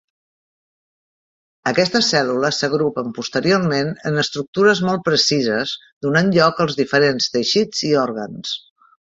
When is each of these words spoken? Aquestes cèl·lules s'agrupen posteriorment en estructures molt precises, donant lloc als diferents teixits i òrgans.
Aquestes 1.71 2.07
cèl·lules 2.13 2.61
s'agrupen 2.63 3.11
posteriorment 3.17 3.93
en 4.11 4.17
estructures 4.23 4.83
molt 4.89 5.05
precises, 5.11 5.77
donant 6.07 6.35
lloc 6.39 6.65
als 6.67 6.81
diferents 6.85 7.33
teixits 7.37 7.87
i 7.93 7.97
òrgans. 8.07 8.59